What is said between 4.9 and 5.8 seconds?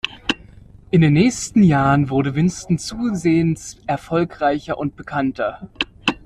bekannter.